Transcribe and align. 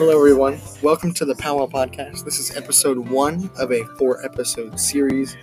Hello, 0.00 0.16
everyone. 0.16 0.58
Welcome 0.80 1.12
to 1.12 1.26
the 1.26 1.34
Powwow 1.34 1.66
Podcast. 1.66 2.24
This 2.24 2.38
is 2.38 2.56
episode 2.56 2.96
one 3.10 3.50
of 3.58 3.70
a 3.70 3.84
four 3.98 4.24
episode 4.24 4.80
series. 4.80 5.36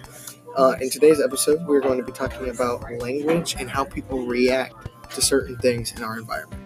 Uh, 0.55 0.73
in 0.81 0.89
today's 0.89 1.21
episode, 1.21 1.63
we're 1.67 1.79
going 1.79 1.99
to 1.99 2.03
be 2.03 2.11
talking 2.11 2.49
about 2.49 2.81
language 2.99 3.55
and 3.59 3.69
how 3.69 3.83
people 3.83 4.25
react 4.25 4.73
to 5.13 5.21
certain 5.21 5.57
things 5.57 5.91
in 5.91 6.01
our 6.01 6.17
environment. 6.17 6.63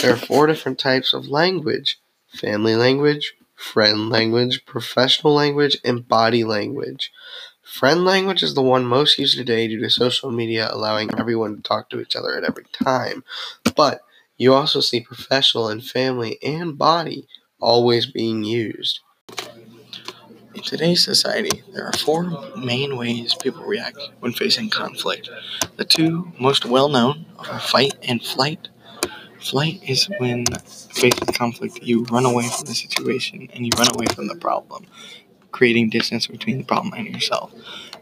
There 0.00 0.14
are 0.14 0.16
four 0.16 0.46
different 0.46 0.78
types 0.78 1.12
of 1.12 1.26
language 1.26 1.98
family 2.28 2.76
language, 2.76 3.34
friend 3.54 4.08
language, 4.08 4.64
professional 4.64 5.34
language, 5.34 5.76
and 5.84 6.08
body 6.08 6.44
language. 6.44 7.12
Friend 7.72 8.04
language 8.04 8.42
is 8.42 8.52
the 8.52 8.60
one 8.60 8.84
most 8.84 9.18
used 9.18 9.38
today 9.38 9.66
due 9.66 9.80
to 9.80 9.88
social 9.88 10.30
media 10.30 10.68
allowing 10.70 11.08
everyone 11.18 11.56
to 11.56 11.62
talk 11.62 11.88
to 11.88 12.02
each 12.02 12.14
other 12.14 12.36
at 12.36 12.44
every 12.44 12.66
time. 12.70 13.24
But 13.74 14.02
you 14.36 14.52
also 14.52 14.80
see 14.80 15.00
professional 15.00 15.68
and 15.68 15.82
family 15.82 16.38
and 16.42 16.76
body 16.76 17.26
always 17.60 18.04
being 18.04 18.44
used. 18.44 19.00
In 20.54 20.60
today's 20.62 21.02
society, 21.02 21.62
there 21.72 21.86
are 21.86 21.94
four 21.94 22.24
main 22.58 22.98
ways 22.98 23.34
people 23.34 23.64
react 23.64 23.98
when 24.20 24.34
facing 24.34 24.68
conflict. 24.68 25.30
The 25.76 25.86
two 25.86 26.30
most 26.38 26.66
well 26.66 26.90
known 26.90 27.24
are 27.38 27.58
fight 27.58 27.94
and 28.02 28.22
flight. 28.22 28.68
Flight 29.40 29.80
is 29.88 30.10
when 30.18 30.44
with 31.02 31.34
conflict, 31.34 31.78
you 31.82 32.04
run 32.04 32.26
away 32.26 32.48
from 32.48 32.66
the 32.66 32.74
situation 32.74 33.48
and 33.54 33.64
you 33.64 33.70
run 33.78 33.88
away 33.94 34.06
from 34.14 34.28
the 34.28 34.36
problem 34.36 34.86
creating 35.52 35.90
distance 35.90 36.26
between 36.26 36.58
the 36.58 36.64
problem 36.64 36.94
and 36.94 37.06
yourself. 37.06 37.52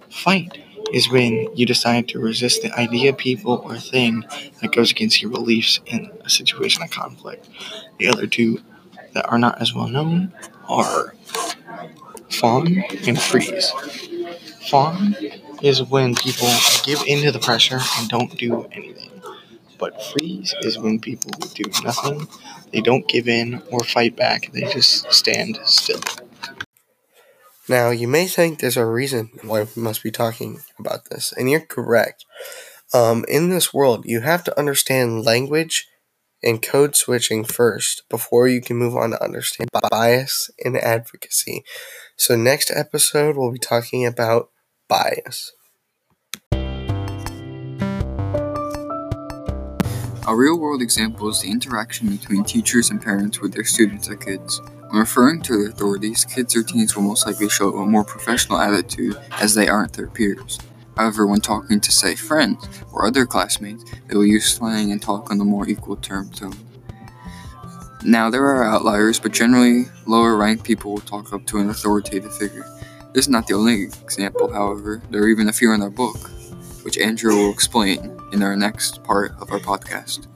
Fight 0.09 0.59
is 0.93 1.11
when 1.11 1.49
you 1.55 1.67
decide 1.67 2.09
to 2.09 2.19
resist 2.19 2.63
the 2.63 2.73
idea, 2.79 3.13
people, 3.13 3.63
or 3.65 3.77
thing 3.77 4.25
that 4.61 4.73
goes 4.73 4.91
against 4.91 5.23
your 5.23 5.30
beliefs 5.30 5.80
in 5.87 6.11
a 6.24 6.30
situation 6.30 6.83
of 6.83 6.91
conflict. 6.91 7.49
The 7.99 8.09
other 8.09 8.27
two 8.27 8.61
that 9.13 9.29
are 9.29 9.39
not 9.39 9.61
as 9.61 9.74
well 9.74 9.89
known 9.89 10.33
are 10.69 11.15
fawn 12.29 12.83
and 13.07 13.21
freeze. 13.21 13.73
Fawn 14.69 15.17
is 15.63 15.83
when 15.83 16.15
people 16.15 16.49
give 16.85 17.02
in 17.07 17.23
to 17.24 17.33
the 17.33 17.39
pressure 17.39 17.80
and 17.99 18.09
don't 18.09 18.37
do 18.37 18.67
anything. 18.73 19.11
But 19.79 20.02
freeze 20.02 20.55
is 20.63 20.79
when 20.79 21.01
people 21.01 21.30
do 21.55 21.65
nothing, 21.83 22.29
they 22.73 22.80
don't 22.80 23.09
give 23.09 23.29
in 23.29 23.63
or 23.71 23.80
fight 23.80 24.15
back, 24.17 24.52
they 24.52 24.63
just 24.73 25.11
stand 25.13 25.59
still. 25.65 26.01
Now, 27.71 27.90
you 27.90 28.09
may 28.09 28.26
think 28.26 28.59
there's 28.59 28.76
a 28.76 28.85
reason 28.85 29.30
why 29.45 29.63
we 29.63 29.80
must 29.80 30.02
be 30.02 30.10
talking 30.10 30.59
about 30.80 31.09
this, 31.09 31.32
and 31.32 31.49
you're 31.49 31.60
correct. 31.60 32.27
Um, 32.93 33.24
in 33.29 33.51
this 33.51 33.73
world, 33.73 34.04
you 34.07 34.23
have 34.23 34.43
to 34.43 34.59
understand 34.59 35.24
language 35.24 35.87
and 36.43 36.60
code 36.60 36.96
switching 36.96 37.45
first 37.45 38.02
before 38.10 38.49
you 38.49 38.60
can 38.60 38.77
move 38.77 38.96
on 38.96 39.10
to 39.10 39.23
understand 39.23 39.68
bias 39.88 40.51
and 40.65 40.77
advocacy. 40.77 41.62
So, 42.16 42.35
next 42.35 42.73
episode, 42.74 43.37
we'll 43.37 43.52
be 43.52 43.60
talking 43.60 44.05
about 44.05 44.51
bias. 44.88 45.52
A 50.27 50.34
real 50.34 50.59
world 50.59 50.82
example 50.82 51.29
is 51.29 51.43
the 51.43 51.52
interaction 51.52 52.09
between 52.09 52.43
teachers 52.43 52.90
and 52.90 53.01
parents 53.01 53.40
with 53.40 53.55
their 53.55 53.62
students 53.62 54.09
or 54.09 54.16
kids. 54.16 54.60
Referring 54.93 55.41
to 55.43 55.57
their 55.57 55.69
authorities, 55.69 56.24
kids 56.24 56.57
or 56.57 56.65
teens 56.65 56.96
will 56.96 57.05
most 57.05 57.24
likely 57.24 57.49
show 57.49 57.77
a 57.77 57.87
more 57.87 58.05
professional 58.05 58.59
attitude 58.59 59.16
as 59.41 59.55
they 59.55 59.69
aren't 59.69 59.93
their 59.93 60.09
peers. 60.09 60.59
However, 60.96 61.27
when 61.27 61.41
talking 61.41 61.80
to, 61.80 61.93
say, 61.93 62.16
friends 62.16 62.69
or 62.93 63.07
other 63.07 63.24
classmates, 63.24 63.85
they 64.09 64.16
will 64.16 64.27
use 64.27 64.53
slang 64.53 64.91
and 64.91 65.00
talk 65.00 65.31
on 65.31 65.38
the 65.38 65.44
more 65.44 65.69
equal 65.69 65.97
term 65.97 66.31
tone. 66.31 66.59
Now, 68.03 68.31
there 68.31 68.44
are 68.44 68.65
outliers, 68.65 69.21
but 69.21 69.33
generally, 69.33 69.84
lower 70.06 70.37
ranked 70.37 70.65
people 70.65 70.93
will 70.93 71.01
talk 71.01 71.33
up 71.33 71.47
to 71.47 71.59
an 71.59 71.71
authoritative 71.71 72.37
figure. 72.37 72.67
This 73.12 73.27
is 73.27 73.28
not 73.28 73.47
the 73.47 73.55
only 73.55 73.84
example, 73.84 74.53
however, 74.53 75.03
there 75.11 75.22
are 75.22 75.28
even 75.28 75.49
a 75.49 75.53
few 75.53 75.72
in 75.72 75.83
our 75.83 75.91
book, 75.91 76.17
which 76.83 76.99
Andrew 76.99 77.37
will 77.37 77.53
explain 77.53 78.19
in 78.33 78.43
our 78.43 78.57
next 78.57 79.05
part 79.05 79.33
of 79.41 79.53
our 79.53 79.61
podcast. 79.61 80.27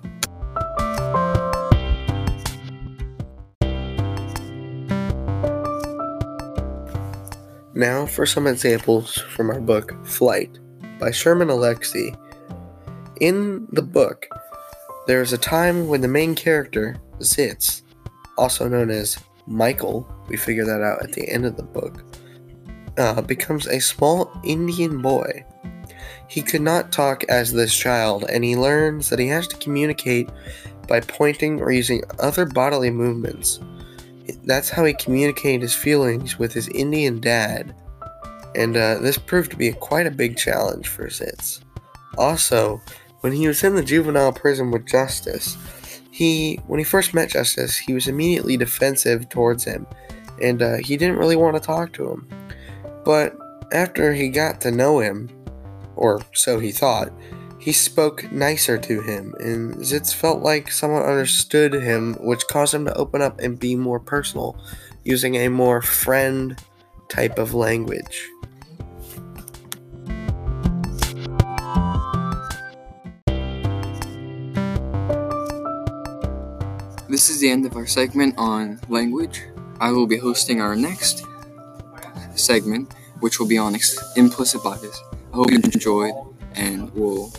Now 7.76 8.06
for 8.06 8.24
some 8.24 8.46
examples 8.46 9.18
from 9.18 9.50
our 9.50 9.60
book, 9.60 10.06
Flight, 10.06 10.60
by 11.00 11.10
Sherman 11.10 11.48
Alexie. 11.48 12.16
In 13.20 13.66
the 13.72 13.82
book, 13.82 14.28
there 15.08 15.20
is 15.20 15.32
a 15.32 15.38
time 15.38 15.88
when 15.88 16.00
the 16.00 16.06
main 16.06 16.36
character, 16.36 16.96
Zits, 17.18 17.82
also 18.38 18.68
known 18.68 18.90
as 18.90 19.18
Michael, 19.48 20.08
we 20.28 20.36
figure 20.36 20.64
that 20.64 20.82
out 20.82 21.02
at 21.02 21.14
the 21.14 21.28
end 21.28 21.46
of 21.46 21.56
the 21.56 21.64
book, 21.64 22.04
uh, 22.96 23.20
becomes 23.22 23.66
a 23.66 23.80
small 23.80 24.30
Indian 24.44 25.02
boy. 25.02 25.44
He 26.28 26.42
could 26.42 26.62
not 26.62 26.92
talk 26.92 27.24
as 27.24 27.52
this 27.52 27.76
child, 27.76 28.24
and 28.28 28.44
he 28.44 28.54
learns 28.54 29.08
that 29.08 29.18
he 29.18 29.26
has 29.28 29.48
to 29.48 29.56
communicate 29.56 30.30
by 30.86 31.00
pointing 31.00 31.60
or 31.60 31.72
using 31.72 32.04
other 32.20 32.46
bodily 32.46 32.90
movements 32.90 33.58
that's 34.44 34.70
how 34.70 34.84
he 34.84 34.94
communicated 34.94 35.62
his 35.62 35.74
feelings 35.74 36.38
with 36.38 36.52
his 36.52 36.68
Indian 36.68 37.20
dad, 37.20 37.74
and 38.54 38.76
uh, 38.76 38.98
this 38.98 39.18
proved 39.18 39.50
to 39.50 39.56
be 39.56 39.72
quite 39.72 40.06
a 40.06 40.10
big 40.10 40.36
challenge 40.36 40.88
for 40.88 41.08
Zits. 41.08 41.60
Also, 42.16 42.80
when 43.20 43.32
he 43.32 43.46
was 43.46 43.62
in 43.64 43.74
the 43.74 43.82
juvenile 43.82 44.32
prison 44.32 44.70
with 44.70 44.86
Justice, 44.86 45.56
he, 46.10 46.56
when 46.66 46.78
he 46.78 46.84
first 46.84 47.14
met 47.14 47.30
Justice, 47.30 47.76
he 47.76 47.92
was 47.92 48.06
immediately 48.06 48.56
defensive 48.56 49.28
towards 49.28 49.64
him, 49.64 49.86
and 50.40 50.62
uh, 50.62 50.76
he 50.76 50.96
didn't 50.96 51.18
really 51.18 51.36
want 51.36 51.56
to 51.56 51.60
talk 51.60 51.92
to 51.94 52.10
him. 52.10 52.28
But 53.04 53.36
after 53.72 54.14
he 54.14 54.28
got 54.28 54.60
to 54.62 54.70
know 54.70 55.00
him, 55.00 55.28
or 55.96 56.22
so 56.32 56.58
he 56.58 56.70
thought, 56.70 57.12
he 57.64 57.72
spoke 57.72 58.30
nicer 58.30 58.76
to 58.76 59.00
him, 59.00 59.34
and 59.40 59.76
Zits 59.76 60.12
felt 60.12 60.42
like 60.42 60.70
someone 60.70 61.02
understood 61.02 61.72
him, 61.72 62.12
which 62.20 62.46
caused 62.46 62.74
him 62.74 62.84
to 62.84 62.94
open 62.94 63.22
up 63.22 63.40
and 63.40 63.58
be 63.58 63.74
more 63.74 63.98
personal, 63.98 64.54
using 65.02 65.36
a 65.36 65.48
more 65.48 65.80
friend 65.80 66.62
type 67.08 67.38
of 67.38 67.54
language. 67.54 68.28
This 77.08 77.30
is 77.30 77.40
the 77.40 77.48
end 77.48 77.64
of 77.64 77.76
our 77.76 77.86
segment 77.86 78.34
on 78.36 78.78
language. 78.90 79.40
I 79.80 79.90
will 79.90 80.06
be 80.06 80.18
hosting 80.18 80.60
our 80.60 80.76
next 80.76 81.24
segment, 82.34 82.92
which 83.20 83.40
will 83.40 83.48
be 83.48 83.56
on 83.56 83.74
implicit 84.16 84.62
bias. 84.62 85.00
I 85.32 85.36
hope 85.36 85.50
you 85.50 85.56
enjoyed, 85.56 86.12
and 86.54 86.92
we'll 86.92 87.32